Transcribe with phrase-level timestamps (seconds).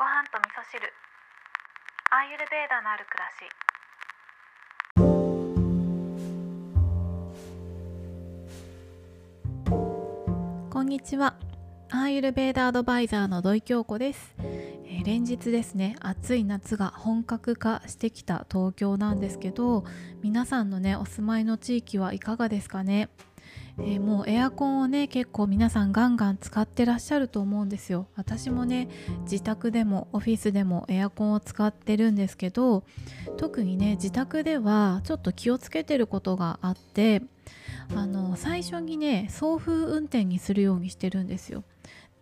[0.00, 0.80] ご飯と味噌汁。
[2.10, 3.44] アーユルベーダのある暮らし。
[10.72, 11.36] こんにちは。
[11.90, 19.84] アーユルベーダアドバイザーの土井京子です、えー、連日ですね暑い夏が本格化してきた東京なんですけど
[20.22, 23.08] 皆さんのねお住まいの地域はいかがですかね？
[23.78, 28.06] えー、もうエアコンをね結構皆さんガンガン使ってらっしゃると思うんですよ。
[28.16, 28.88] 私もね
[29.22, 32.84] 自宅でもオフィスでもエアコンを使ってるんですけど
[33.36, 37.22] 特にね自宅ではちょっと気をつけてることがあって
[37.94, 41.64] あの最初にね送風運転にするようにしてるんですよ。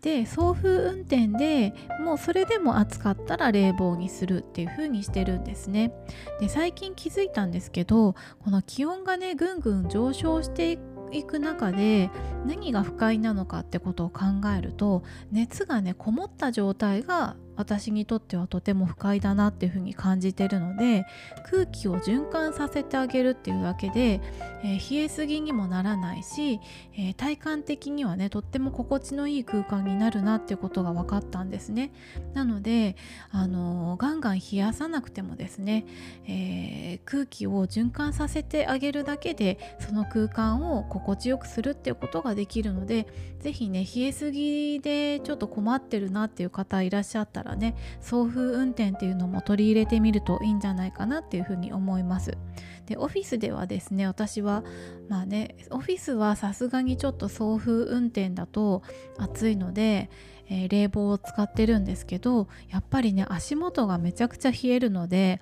[0.03, 1.75] で送風運転で
[2.05, 5.93] もうそれでも暑かったら冷房にするっていう風にしてるんですね。
[6.41, 10.79] で最近気づいたんですけどこの気温がねぐんぐん上昇してい
[11.13, 12.11] いく中で
[12.47, 14.25] 何が不快なのかってことを考
[14.57, 21.05] えると熱がねこもった状態が私にとってはとても不快だなっていうふうに感じてるので
[21.51, 24.21] 空気を循環させてあげるっていうだけで、
[24.63, 26.61] えー、冷えすぎにもならないし、
[26.97, 31.91] えー、体感的にはねとっても心地のいい空間になるなっていうことが分かったんですね。
[32.33, 32.97] なので、
[33.33, 35.85] あのー、ガンガン冷やさなくてもですね、
[36.29, 43.07] え空気を循環させてあげるだけでその空間を心地よくするっていうことができるので
[43.41, 52.39] 是非ね冷えすぎでちょっと困ってるなっていう方いらっしゃったららね送風運転っていうのも取り入れてみるといいんじゃないかなっていうふうに思います
[52.87, 54.65] でオフィスではですね私は
[55.09, 58.83] まあねオフィスはさすがにちょっと送風運転だと
[59.19, 60.11] 暑いので
[60.51, 65.41] えー、冷房を使ってるんですけどやっぱりね足元がめちゃくちゃ冷えるので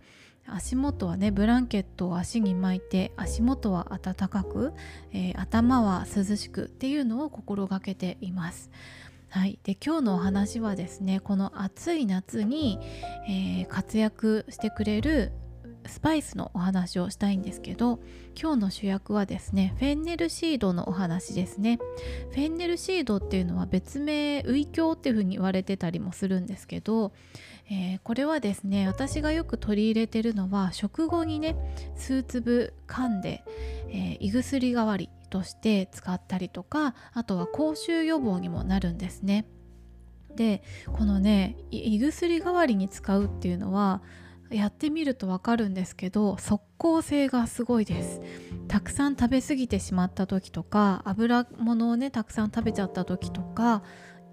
[0.49, 4.73] 足元はねブランケットを足に巻いて足元は暖かく、
[5.13, 8.71] えー、頭は涼しくっていうのを心がけています。
[9.37, 12.79] はい、で今日のお話はですねこの暑い夏に、
[13.29, 15.31] えー、活躍してくれる
[15.85, 18.01] スパイスのお話をしたいんですけど
[18.35, 21.79] 今日の主役はですねフェンネルシードのお話ですね。
[22.31, 27.13] フェンネルシードっていうのは別名ウイキョウっていうふうに言われてたりもするんですけど、
[27.71, 31.57] えー、これはですね私がよく取り入れてるのは食後にね
[31.95, 33.45] 数粒噛んで、
[33.91, 39.47] えー、胃薬代わりとして使ったりとかあとは口臭予防にもなるんですね。
[40.35, 44.03] でこのね胃薬代わりに使うっていうのは
[44.51, 48.21] やってみるとわかるんですけど即効性がすごいです
[48.69, 53.83] たくさん食べ過ぎてしまった時とか油物をねたくさん食べちゃった時とか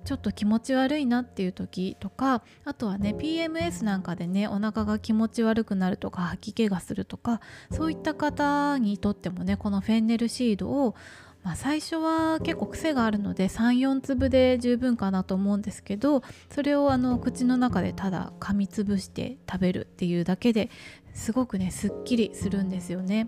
[0.06, 7.42] ちょっと気持ち悪いなっていう時とかあとはね PMS なんかでねお腹が気持ち悪くなるとか吐き気がするとか
[7.72, 10.96] そういった方にとってもねこのフェンネルシードを
[11.44, 20.70] まあ、最初は結構癖があるので34粒で十分かなと思うんですけどそれをあの口の中でただ噛みつぶして食べるっていうだけで
[21.14, 23.28] すごくねすっきりするんですよね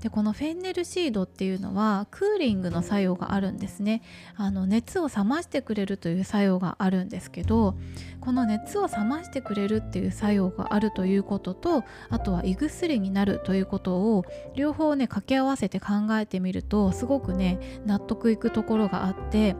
[0.00, 4.02] でこのフェンネルシードっていうのはクーリングの作用があるんですね
[4.36, 7.76] あの熱を冷ましてくれるという作用があるんですけど
[8.20, 19.56] この熱を冷ましてくれるっていう作用があるということとあとは胃薬になるということを両方ね掛け合わせて考えてみるとすごくね納得いくところがあって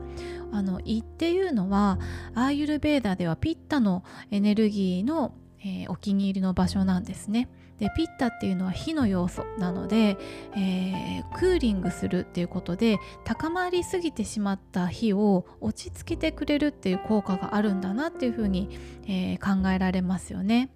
[0.51, 1.99] あの胃っていうのは
[2.35, 5.33] アーユルベーダではピッタのエネルギーの
[5.65, 7.49] えー、お気に入りの場所なんですね。
[7.83, 10.15] でピッタっていうのは火の要素なので、
[10.55, 18.69] えー、クーリングするっていうことで高まりすぎてしまった火を落ち着けてくれるっていう効果があるんだなっていうふうに、
[19.05, 20.69] えー、考えられますよね。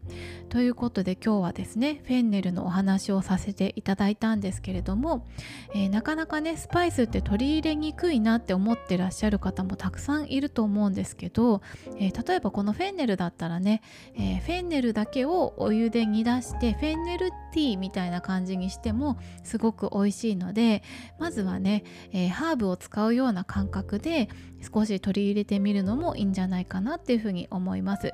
[0.49, 5.25] ということで今日はですねフェンネルのお話をさせていただいたんですけれども、
[5.73, 11.61] えー、なかなかねスパイスって取り入れにくいなって思ってらっしゃる方もたくさんいると思うんですけど、
[11.99, 13.81] え例えばこのフェンネルだったらね、
[14.15, 20.83] えフェンネルだけをお湯で煮出してフェンンネルティーみたいな感じにしてもすごく美味しいので
[21.19, 24.29] まずはね、えー、ハーブを使うような感覚で
[24.73, 28.13] 少し取り入れてみるのもいいんじゃないかなっていうふうに思います。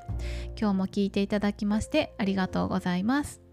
[0.60, 3.53] 今日も聞いていただきましてありがとうございます。